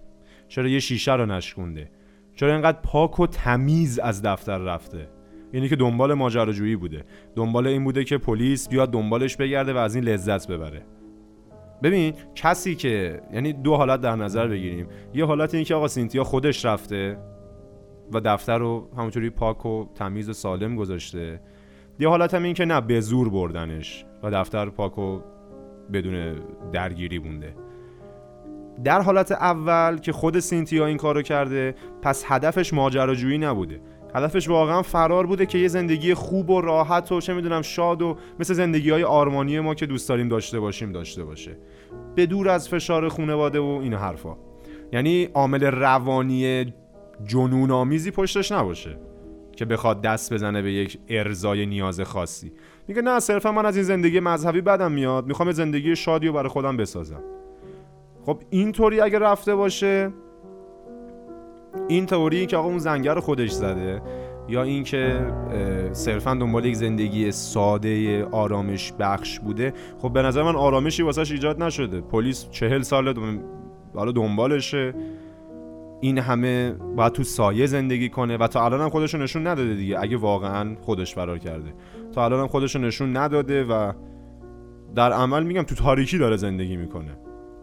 [0.48, 1.90] چرا یه شیشه رو نشکونده؟
[2.37, 5.09] چرا اینقدر پاک و تمیز از دفتر رفته؟
[5.52, 7.04] یعنی که دنبال ماجراجویی بوده.
[7.37, 10.82] دنبال این بوده که پلیس بیاد دنبالش بگرده و از این لذت ببره.
[11.82, 14.88] ببین کسی که یعنی دو حالت در نظر بگیریم.
[15.14, 17.18] یه حالت این که آقا سینتیا خودش رفته
[18.12, 21.40] و دفتر رو همونطوری پاک و تمیز و سالم گذاشته.
[21.98, 25.20] یه حالت هم این که نه به زور بردنش و دفتر پاک و
[25.92, 26.35] بدون
[26.72, 27.54] درگیری بونده
[28.85, 33.80] در حالت اول که خود سینتیا این کارو کرده پس هدفش ماجراجویی نبوده.
[34.14, 38.16] هدفش واقعا فرار بوده که یه زندگی خوب و راحت و چه می‌دونم شاد و
[38.40, 41.59] مثل زندگی های آرمانی ما که دوست داریم داشته باشیم داشته باشه.
[42.14, 44.37] به دور از فشار خونواده و این حرفا.
[44.92, 46.72] یعنی عامل روانی
[47.24, 48.98] جنون آمیزی پشتش نباشه.
[49.57, 52.53] که بخواد دست بزنه به یک ارزای نیاز خاصی.
[52.88, 56.49] میگه نه صرفا من از این زندگی مذهبی بدم میاد می‌خوام زندگی شادی رو برای
[56.49, 57.23] خودم بسازم.
[58.27, 60.12] خب اینطوری اگه رفته باشه
[61.88, 64.03] این تئوری که آقا اون زنگر خودش زده
[64.49, 65.33] یا اینکه
[65.92, 71.62] صرفا دنبال یک زندگی ساده آرامش بخش بوده خب به نظر من آرامشی واسش ایجاد
[71.62, 72.01] نشده.
[72.01, 73.14] پلیس چهل ساله
[73.95, 74.95] دنبالشه.
[76.00, 80.00] این همه باید تو سایه زندگی کنه و تا الان هم خودشو نشون نداده دیگه.
[80.00, 81.74] اگه واقعا خودش فرار کرده.
[82.12, 83.92] تا الان هم خودشو نشون نداده و
[84.94, 87.18] در عمل میگم تو تاریکی داره زندگی می‌کنه.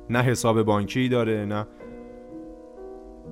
[0.10, 1.68] نه حساب بانکی داره نه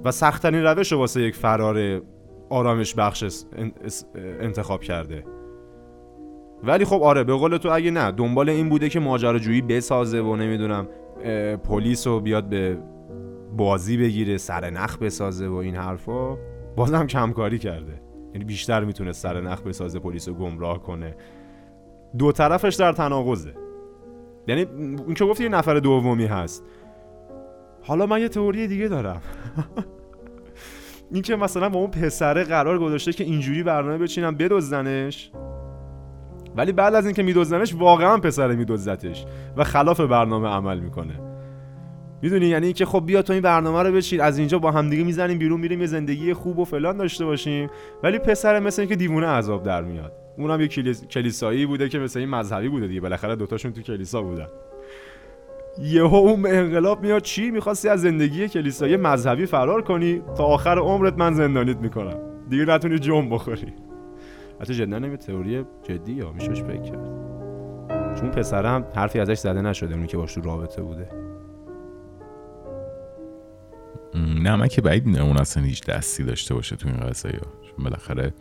[0.05, 2.01] و سختترین روش واسه یک فرار
[2.49, 3.43] آرامش بخش
[4.39, 5.23] انتخاب کرده.
[6.63, 10.35] ولی خب آره به قول تو اگه نه دنبال این بوده که ماجراجویی بسازه و
[10.35, 10.87] نمی‌دونم
[11.63, 12.77] پلیس رو بیاد به
[13.57, 16.37] بازی بگیره سر نخ بسازه و این حرفا.
[16.75, 18.01] بازم کمکاری کرده.
[18.33, 21.15] یعنی بیشتر می‌تونه سر نخ بسازه پلیس رو گمراه کنه.
[22.17, 23.53] دو طرفش در تناقضه.
[24.47, 24.65] یعنی
[25.07, 26.63] این که گفت یه نفر دومی هست.
[27.81, 29.21] حالا من یه تئوری دیگه دارم.
[31.11, 35.31] این که مثلا با اون پسره قرار گذاشته که اینجوری برنامه بچینم بدزدنش.
[36.55, 39.25] ولی بعد از اینکه میدزدنش واقعا پسره میدزدتش
[39.57, 41.30] و خلاف برنامه عمل می‌کنه.
[42.21, 44.21] می‌دونی؟ یعنی اینکه خب بیا تو این برنامه رو بچین.
[44.21, 47.69] از اینجا با همدیگه می‌زنیم بیرون میریم یه زندگی خوب و فلان داشته باشیم.
[48.03, 50.12] ولی پسر مثل اینکه دیوونه عذاب در میاد.
[50.38, 53.01] اونم یه کلیسایی بوده که مثل این مذهبی بوده دیگه.
[53.01, 54.47] بالاخره دوتاشون تو کلیسا بودن.
[55.79, 57.21] یهو اون انقلاب میاد.
[57.21, 62.17] چی؟ می‌خواستی از زندگی کلیسایی مذهبی فرار کنی؟ تا آخر عمرت من زندانیت می‌کنم.
[62.49, 63.73] دیگه نتونی جون بخوری.
[64.62, 67.10] حتی جدا نمی تئوری جدی یا میشوش فکر کرد.
[68.19, 71.20] چون پسرم حرفی ازش زده نشده اونی که باش تو رابطه بوده.
[74.15, 77.32] نه من که بعید می‌دونم اون اصلا هیچ دستی داشته باشه تو این قضیه.
[77.32, 78.34] چون بالاخره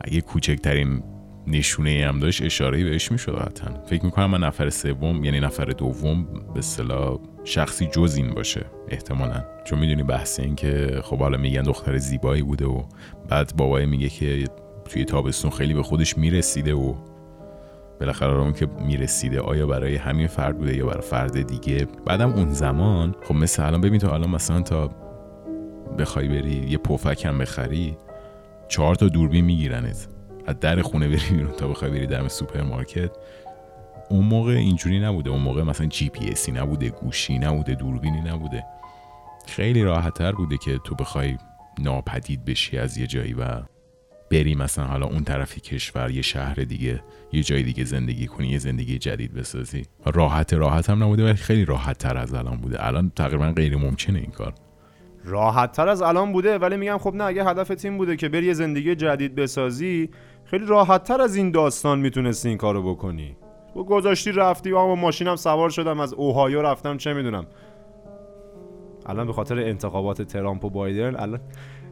[0.00, 1.02] اگه کوچکترین
[1.46, 3.84] نشونه هم داشت اشاره بهش می‌شد قطعا.
[3.86, 9.44] فکر می‌کنم من نفر سوم یعنی نفر دوم به صلاح شخصی جز این باشه احتمالا.
[9.64, 12.82] چون می‌دونی بحث این که خب حالا میگن دختر زیبایی بوده و
[13.28, 14.44] بعد بابای میگه که
[14.88, 16.94] توی تابستون خیلی به خودش می‌رسیده و
[18.00, 21.86] بالاخره اون که می‌رسیده آیا برای همین فرد بوده یا برای فرد دیگه.
[22.06, 24.90] بعدم اون زمان خب مثل الان ببین تو الان مثلا تا
[25.98, 27.96] بخوای بری یه پفک هم بخری
[28.68, 30.08] چهار تا دوربین میگیرنت.
[30.46, 33.10] از در خونه بری بیرون تا بخوای بری در سوپرمارکت.
[34.10, 35.30] اون موقع اینجوری نبوده.
[35.30, 38.64] اون موقع مثلا جی پی اسی نبوده گوشی نبوده دوربینی نبوده.
[39.46, 41.38] خیلی راحت تر بوده که تو بخوای
[41.78, 43.44] ناپدید بشی از یه جایی و
[44.30, 48.58] بری مثلا حالا اون طرفی کشور یه شهر دیگه یه جای دیگه زندگی کنی یه
[48.58, 49.82] زندگی جدید بسازی.
[50.06, 52.86] راحت راحت هم نبوده ولی خیلی راحت تر از الان بوده.
[52.86, 54.54] الان تقریبا غیر ممکنه این کار.
[55.24, 58.46] راحت تر از الان بوده ولی میگم خب نه اگه هدف تیم بوده که بری
[58.46, 60.10] یه زندگی جدید بسازی
[60.44, 63.36] خیلی راحت تر از این داستان می‌تونستی این کارو بکنی.
[63.76, 67.46] و گذاشتی رفتی و با ماشینم سوار شدم از اوهایو رفتم چه می‌دونم.
[69.06, 71.40] الان به خاطر انتخابات ترامپ و بایدن الان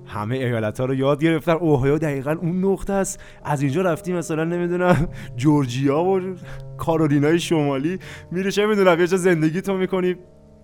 [0.08, 1.52] همه ایالت ها رو یاد گرفتن.
[1.52, 3.20] اوهایو دقیقا اون نقطه است.
[3.44, 6.20] از اینجا رفتی مثلا نمی‌دونم جورجیا و
[6.78, 7.98] کارولینای شمالی.
[8.30, 10.16] میره چه می‌دونم یه جا زندگی تو می‌کنی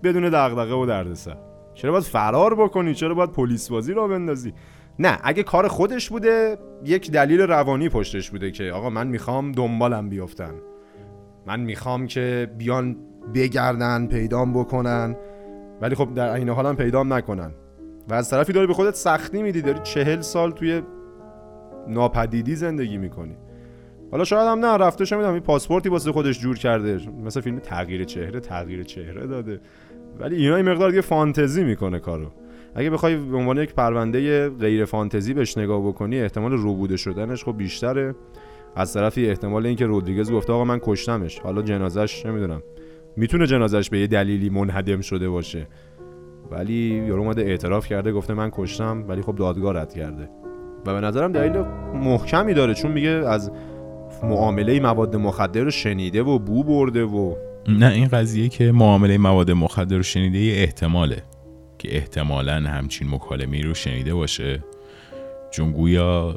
[0.03, 1.37] بدون دغدغه و دردسر.
[1.75, 4.55] چرا باید فرار بکنی؟ چرا باید پلیس بازی را بندازی؟
[4.99, 10.09] نه اگه کار خودش بوده یک دلیل روانی پشتش بوده که آقا من می‌خوام دنبالم
[10.09, 10.55] بیفتن
[11.47, 12.97] من می‌خوام که بیان
[13.35, 15.17] بگردن پیدام بکنن.
[15.81, 17.51] ولی خب در این حال هم پیدام نکنن.
[18.09, 20.83] و از طرفی داری به خودت سختی میدی داری چهل سال توی
[21.89, 23.37] ناپدیدی زندگی می‌کنی.
[24.11, 28.05] حالا شاید هم نه رفته شما این پاسپورتی واسه خودش جور کرده مثل فیلم تغییر
[28.05, 29.61] چهره تغییر چهره داده.
[30.19, 32.27] ولی اینا این مقدار دیگه فانتزی می‌کنه کارو.
[32.75, 37.57] اگه بخوای به عنوان یک پرونده غیر فانتزی بهش نگاه بکنی احتمال روبوده شدنش خب
[37.57, 38.15] بیشتره.
[38.77, 41.39] از طرفی احتمال اینکه رودریگز گفته آقا من کشتمش.
[41.39, 42.63] حالا جنازش نمی‌دونم.
[43.17, 45.67] می‌تونه جنازش به یه دلیلی منهدم شده باشه.
[46.51, 50.29] ولی یارو اومده اعتراف کرده گفته من کشتم ولی خب دادگاه رد کرده.
[50.87, 51.63] و به نظرم دلیل
[51.95, 53.51] محکمی داره چون میگه از
[54.23, 57.35] معامله مواد مخدر رو شنیده و بو برده و
[57.69, 61.23] نه این قضیه که معامله مواد مخدر رو شنیده یه احتماله
[61.79, 64.65] که احتمالا همچین مکالمه رو شنیده باشه.
[65.51, 66.35] چون گویا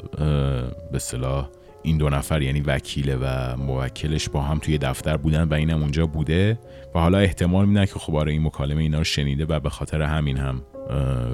[0.91, 1.49] به صلاح
[1.87, 6.07] این دو نفر یعنی وکیل و موکلش با هم توی دفتر بودن و اینم اونجا
[6.07, 6.59] بوده
[6.95, 10.01] و حالا احتمال میدن که خب آره این مکالمه اینا رو شنیده و به خاطر
[10.01, 10.61] همین هم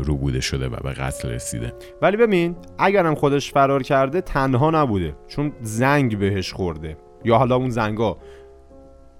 [0.03, 1.73] رو بوده شده و به قتل رسیده.
[2.01, 6.97] ولی ببین اگرم خودش فرار کرده تنها نبوده چون زنگ بهش خورده.
[7.25, 8.17] یا حالا اون زنگا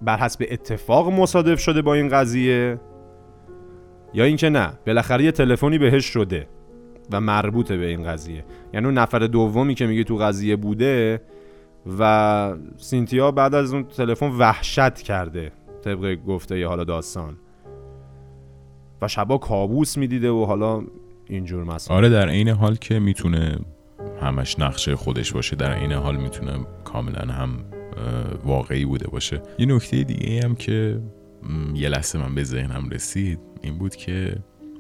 [0.02, 2.80] بر حسب اتفاق مصادف شده با این قضیه
[4.14, 6.48] یا اینکه نه بالاخره یه تلفنی بهش شده.
[7.12, 8.46] و مربوطه به این قضیه.
[8.74, 11.22] یعنی اون نفر دومی که میگه تو قضیه بوده
[12.00, 15.52] و سینتیا بعد از اون تلفن وحشت کرده
[15.84, 17.36] طبق گفته یه حالا داستان.
[19.02, 20.84] و شبا کابوس می‌دیده و حالا
[21.28, 23.60] اینجور مسئله آره در عین حال که می‌تونه
[24.22, 27.50] همش نقشه خودش باشه در عین حال می‌تونه کاملا هم
[28.46, 29.42] واقعی بوده باشه.
[29.60, 31.00] یه نکته دیگه هم که
[31.76, 34.36] یه لحظه من به ذهنم رسید این بود که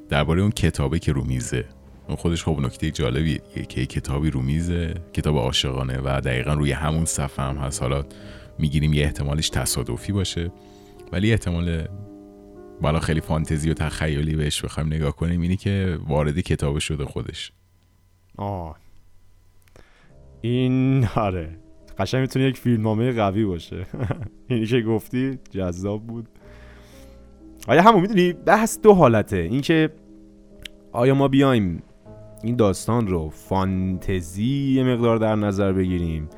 [0.10, 1.66] درباره اون کتابه که رو میزه
[2.15, 3.41] خودش خب نکته جالبیه.
[3.69, 7.82] که کتابی رو میزه کتاب عاشقانه و دقیقا روی همون صفحه هم هست.
[7.82, 8.06] حالا
[8.60, 10.52] می‌گیریم یه احتمالش تصادفی باشه.
[11.12, 11.88] ولی احتمال
[12.82, 17.52] بالا خیلی فانتزی و تخیلی بهش بخوایم نگاه کنیم اینی که وارد کتاب شده خودش.
[18.38, 18.76] آه.
[20.41, 21.58] این آره.
[21.97, 23.86] قشنگ می‌تونه یک فیلمنامه قوی باشه.
[24.49, 26.28] اینی که گفتی جذاب بود.
[27.67, 29.38] آیا همون می‌دونی؟ بحث دو حالته.
[29.38, 29.89] اینکه
[30.91, 31.84] آیا ما بیایم
[32.43, 36.29] این داستان رو فانتزی یه مقدار در نظر بگیریم.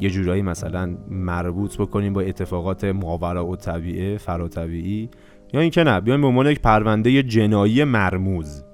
[0.00, 5.10] یه جورایی مثلا مربوط بکنیم با اتفاقات ماورا و طبیعه فراتبیعی
[5.52, 8.64] یا اینکه نه بیایم به عنوان یک پرونده جنایی مرموز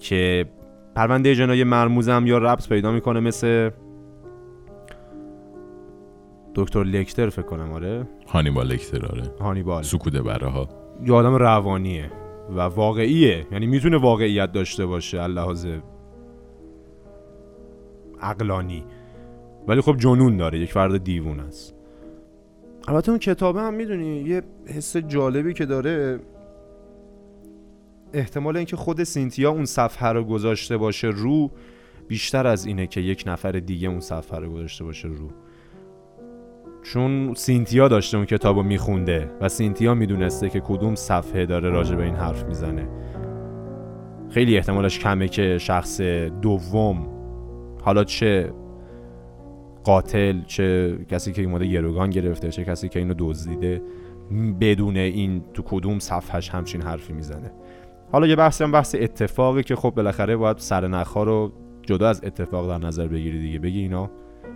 [0.00, 0.46] که
[0.94, 3.70] پرونده جنایی مرموز هم یا ربط پیدا می‌کنه مثل
[6.54, 9.22] دکتر لکتر فکر کنم آره؟ هانیبال لکتر آره.
[9.40, 9.82] هانیبال.
[9.82, 10.68] سکوت بره ها
[11.06, 12.10] یه آدم روانیه.
[12.56, 13.46] و واقعیه.
[13.52, 15.66] یعنی می‌تونه واقعیت داشته باشه لحاظ
[18.20, 18.84] عقلانی.
[19.68, 21.74] ولی خب جنون داره یک فرد دیوون است.
[22.88, 26.20] البته اون کتابه هم می‌دونی یه حس جالبی که داره
[28.12, 31.50] احتمال اینکه خود سینتیا اون صفحه رو گذاشته باشه رو
[32.08, 35.30] بیشتر از اینه که یک نفر دیگه اون صفحه رو گذاشته باشه رو.
[36.82, 41.96] چون سینتیا داشته اون کتاب رو میخونده و سینتیا می‌دونسته که کدوم صفحه داره راجع
[41.96, 42.88] به این حرف می‌زنه.
[44.30, 46.00] خیلی احتمالش کمه که شخص
[46.42, 47.06] دوم
[47.82, 48.52] حالا چه
[49.84, 53.82] قاتل چه کسی که اومده گروگان گرفته چه کسی که اینو دزدیده
[54.60, 57.52] بدون این تو کدوم صفحش همچین حرفی می‌زنه.
[58.12, 62.68] حالا یه بحثی هم بحث اتفاقی که خب بالاخره باید سر رو جدا از اتفاق
[62.68, 63.58] در نظر بگیری دیگه.
[63.58, 64.10] بگی اینا.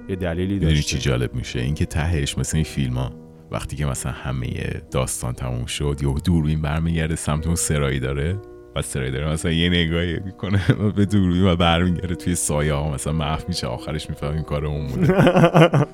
[0.09, 3.13] یه دلیلی داشته چی جالب میشه؟ اینکه تهش مثل این فیلم ها
[3.51, 4.51] وقتی که مثلا همه
[4.91, 8.41] داستان تموم شد یا دوربین برمیگرده سمت اون سرایی داره
[8.77, 10.61] و سرایی داره مثلا یه نگاهی می‌کنه
[10.97, 12.91] به دوربین و برمیگرده توی سایه ها.
[12.91, 15.15] مثلا محو میشه آخرش میفهم این کار اون بوده.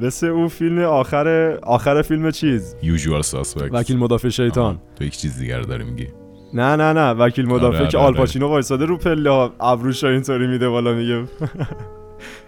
[0.00, 3.72] مثل اون فیلم آخر آخر فیلم چیز؟ Usual Suspects.
[3.72, 4.78] وکیل مدافع شیطان.
[4.96, 6.08] تو یک چیز دیگر داری میگی؟
[6.54, 7.10] نه نه نه.
[7.10, 9.54] وکیل مدافع آره، که آره، آلپاچینو وایساده رو پله ها.
[9.60, 11.24] ابروشا اینطوری میده بالا میگه.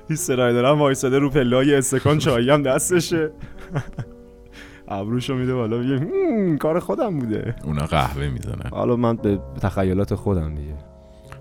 [0.09, 3.31] این سرایدر هم وایساده رو یه استکان چایی هم دستشه.
[4.89, 7.55] ابروشو میده بالا میگه "هم، کار خودم بوده.
[7.65, 8.71] اونا قهوه می‌زنن.
[8.71, 10.75] حالا من به تخیلات خودم دیگه.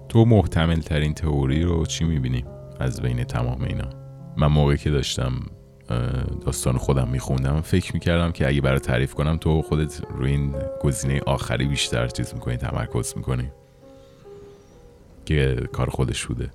[0.09, 2.45] تو محتمل ترین تئوری رو چی می‌بینی
[2.79, 3.89] از بین تمام اینا؟
[4.37, 5.33] من موقعی که داشتم
[6.45, 11.21] داستان خودم میخوندم فکر می‌کردم که اگه برای تعریف کنم تو خودت روی این گزینه
[11.25, 13.51] آخری بیشتر چیز می‌کنی تمرکز می‌کنی
[15.25, 16.49] که کار خودش بوده.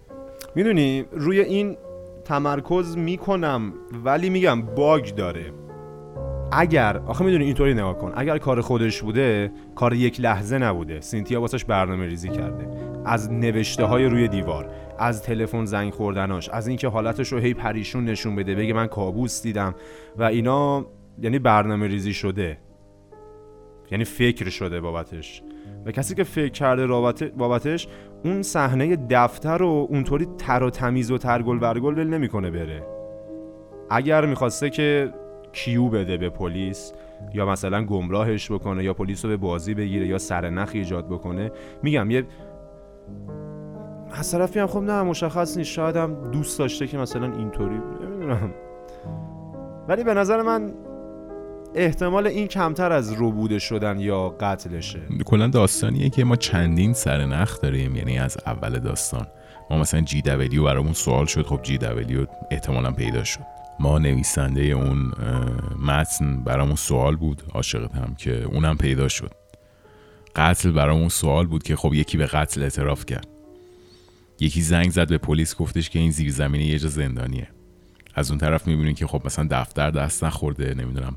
[0.54, 1.76] می‌دونی روی این
[2.26, 3.72] تمرکز می‌کنم
[4.04, 5.52] ولی میگم باگ داره.
[6.52, 11.00] اگر آخه می‌دونی اینطوری نگاه کن اگر کار خودش بوده کار یک لحظه نبوده.
[11.00, 12.68] سینتیا واسش برنامه ریزی کرده.
[13.04, 18.04] از نوشته های روی دیوار از تلفن زنگ خوردناش از اینکه حالتش رو هی پریشون
[18.04, 19.74] نشون بده بگه من کابوس دیدم
[20.16, 20.86] و اینا
[21.22, 22.58] یعنی برنامه ریزی شده.
[23.90, 25.42] یعنی فکر شده بابتش.
[25.86, 26.86] و کسی که فکر کرده
[27.36, 27.88] بابتش
[28.24, 32.86] اون صحنه دفتر رو اونطوری تر و تمیز و ترگل برگل ول نمی‌کنه بره.
[33.90, 35.12] اگر می‌خواسته که
[35.52, 36.92] کیو بده به پلیس
[37.34, 41.50] یا مثلا گمراهش بکنه یا پلیس رو به بازی بگیره یا سرنخ ایجاد بکنه
[41.82, 42.24] میگم یه
[44.12, 45.70] از طرفی هم خب نه مشخص نیست.
[45.70, 48.54] شاید هم دوست داشته که مثلا اینطوری نمی‌دونم.
[49.88, 50.74] ولی به نظر من
[51.76, 55.00] احتمال این کمتر از روبوده شدن یا قتلشه.
[55.24, 59.26] کلا داستانیه که ما چندین سرنخ داریم یعنی از اول داستان.
[59.70, 63.40] ما مثلا جی دبلیو برامون سوال شد خب جی دبلیو احتمالا پیدا شد.
[63.80, 65.12] ما نویسنده اون
[65.86, 69.30] متن برامون سوال بود عاشقت هم که اونم پیدا شد.
[70.36, 73.28] قتل برامون سوال بود که خب یکی به قتل اعتراف کرد.
[74.40, 77.48] یکی زنگ زد به پلیس گفتش که این زیرزمینی یه جا زندانیه.
[78.14, 81.16] از اون طرف می‌بینین که خب مثلا دفتر دست نخورده نمی‌دونم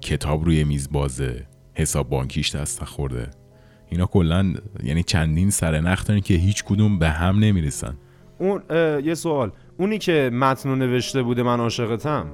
[0.00, 3.30] کتاب روی میز بازه حساب بانکیش دست نخورده.
[3.88, 7.96] اینا کلا یعنی چندین سرنخ دارن که هیچ کدوم به هم نمی‌رسن.
[8.38, 8.62] اون
[9.04, 9.52] یه سوال.
[9.78, 12.32] اونی که متن نوشته بوده من عاشقتم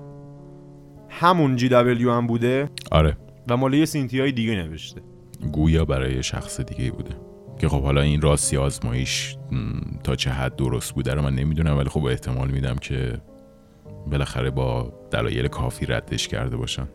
[1.09, 3.17] همون جی دبلیو هم بوده؟ آره.
[3.49, 5.01] و مال یه سینتیای دیگه نوشته.
[5.53, 7.15] گویا برای شخص دیگه بوده.
[7.59, 9.37] که خب حالا این راستی آزمایش
[10.05, 13.21] تا چه حد درست بوده رو من نمی‌دونم ولی خب احتمال میدم که
[14.11, 16.89] بالاخره با دلایل کافی ردش کرده باشن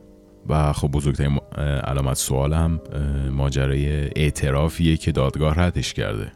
[0.50, 1.40] و خب بزرگترین
[1.84, 6.32] علامت سوال هم اه، ماجرای اعترافیه که دادگاه ردش کرده.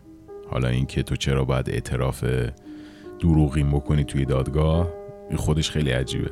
[0.52, 2.26] حالا اینکه تو چرا باید اعتراف
[3.20, 4.90] دروغین بکنی توی دادگاه
[5.30, 6.32] این خودش خیلی عجیبه.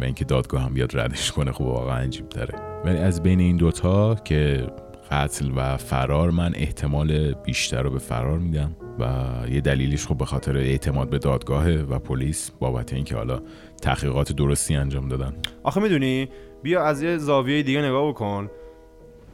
[0.00, 3.56] و اینکه دادگاه هم بیاد ردش کنه خب واقعا عجیب تره ولی از بین این
[3.56, 4.66] دوتا که
[5.10, 8.76] قتل و فرار من احتمال بیشتر رو به فرار میدم.
[8.98, 9.04] و
[9.50, 13.42] یه دلیلش خب به خاطر اعتماد به دادگاه و پلیس بابت اینکه حالا
[13.80, 15.36] تحقیقات درستی انجام دادن.
[15.62, 16.28] آخه می‌دونی؟
[16.62, 18.50] بیا از یه زاویه دیگه نگاه بکن.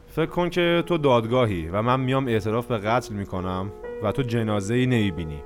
[0.07, 3.71] فکر کن که تو دادگاهی و من میام اعتراف به قتل می‌کنم
[4.03, 5.43] و تو جنازه ای نمی‌بینی.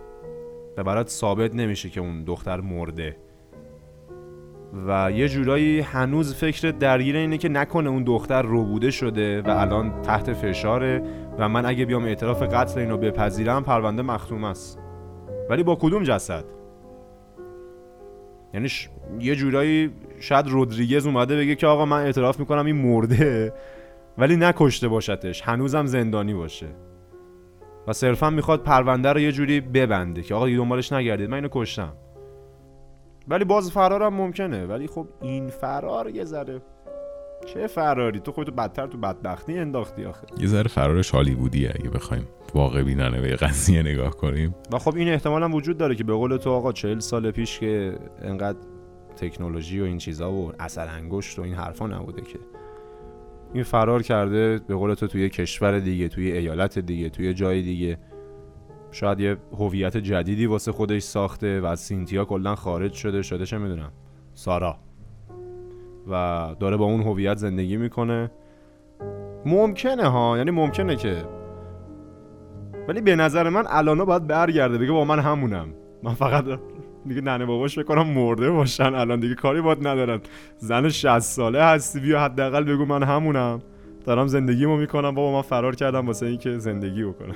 [0.78, 3.18] و برات ثابت نمیشه که اون دختر مرده.
[4.88, 10.02] و یه جورایی هنوز فکرت درگیر اینه که نکنه اون دختر روبوده شده و الان
[10.02, 11.04] تحت فشاره
[11.38, 14.80] و من اگه بیام اعتراف قتل اینو بپذیرم پرونده مختوم است.
[15.50, 16.46] ولی با کدوم جسد؟
[18.54, 23.54] یعنی ش- یه جورایی شاید رودریگز اومده بگه که آقا من اعتراف می‌کنم این مرده
[24.18, 25.42] ولی نکشته باشتش.
[25.42, 26.68] هنوزم زندانی باشه.
[27.88, 31.50] و صرفا می‌خواد پرونده رو یه جوری ببنده که آقا دیگه دنبالش نگردید من اینو
[31.52, 31.94] کشتم.
[33.28, 34.66] ولی باز فرارم ممکنه.
[34.66, 36.62] ولی خب این فرار یه ذره
[37.46, 40.28] چه فراری؟ تو خودتو بدتر تو بدبختی انداختی آخه.
[40.40, 44.56] یه ذره فرارش هالیوودیه اگه بخوایم واقع بینانه به قضیه نگاه کنیم.
[44.72, 47.60] و خب این احتمال هم وجود داره که به قول تو آقا چهل سال پیش
[47.60, 48.60] که انقدر
[49.16, 52.40] تکنولوژی و این چیزا و اثر انگشت و این حرفا نبوده که.
[53.54, 57.98] این فرار کرده به قول تو توی کشور دیگه توی ایالت دیگه توی جای دیگه.
[58.92, 63.58] شاید یه هویت جدیدی واسه خودش ساخته و از سینتیا کلا خارج شده شده چه
[63.58, 63.92] می‌دونم؟
[64.34, 64.78] سارا.
[66.08, 68.32] و داره با اون هویت زندگی می‌کنه.
[69.46, 71.24] ممکنه ها یعنی ممکنه که.
[72.88, 75.68] ولی به نظر من الانا باید برگرده بگه با من همونم.
[76.04, 76.46] من فقط
[77.08, 78.96] دیگه ننه باباش بکنم مرده باشن.
[78.96, 80.22] الان دیگه کاری باید ندارن.
[80.58, 83.60] زن 60 ساله هستی بیا حداقل بگو من همونم.
[84.06, 85.16] دارم زندگیمو می‌کنم.
[85.16, 87.36] بابا من فرار کردم واسه اینکه زندگی بکنم.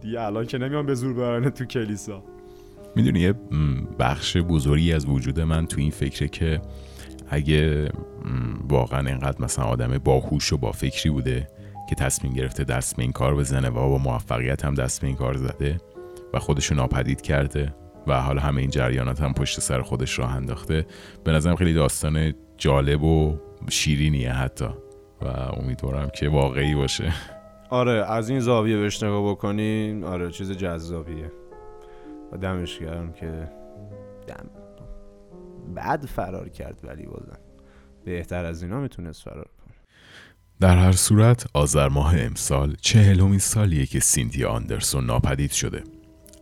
[0.00, 2.22] دیگه الان که نمیام به زور برانه تو کلیسا.
[2.96, 3.34] می‌دونی یه
[3.98, 6.60] بخش بزرگی از وجود من تو این فکره که
[7.30, 7.88] اگه
[8.68, 11.48] واقعا اینقدر مثلا آدم باهوش و با فکری بوده
[11.88, 15.16] که تصمیم گرفته دست به این کار بزنه و با موفقیت هم دست به این
[15.16, 15.80] کار زده
[16.34, 17.74] و خودشو ناپدید کرده
[18.06, 20.86] و حالا همه این جریانات هم پشت سر خودش راه انداخته
[21.24, 24.68] به نظرم خیلی داستان جالب و شیرینیه حتی
[25.22, 27.12] و امیدوارم که واقعی باشه.
[27.70, 31.32] آره از این زاویه بهش نگاه بکنی آره چیز جذابیه
[32.32, 33.48] و دمش گرم که
[34.26, 34.57] دم.
[35.74, 37.38] بعد فرار کرد ولی بازم
[38.04, 39.74] بهتر از اینا می‌تونست فرار کنه
[40.60, 45.82] در هر صورت آذر ماه امسال چهلمین سالیه که سینتیا آندرسون ناپدید شده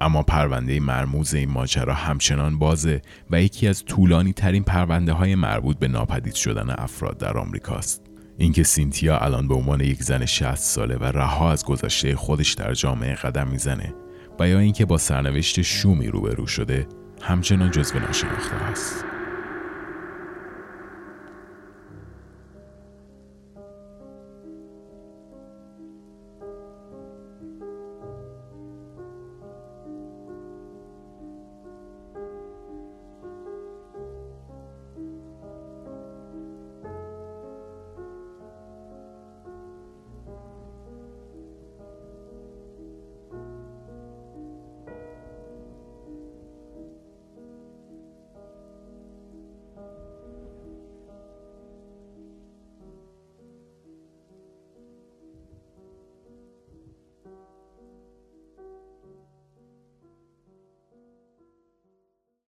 [0.01, 5.79] اما پرونده مرموز این ماجرا همچنان بازه و یکی از طولانی ترین پرونده های مربوط
[5.79, 8.03] به ناپدید شدن افراد در آمریکاست.
[8.39, 12.75] اینکه سینتیا الان به عنوان یک زن 60 ساله و رها از گذشته خودش در
[12.75, 13.95] جامعه قدم می‌زنه
[14.41, 16.87] و یا اینکه با سرنوشت شومی روبرو شده
[17.23, 19.16] همچنان جزو ناشناخته است.